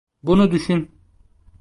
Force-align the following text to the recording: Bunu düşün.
Bunu 0.23 0.51
düşün. 0.51 0.91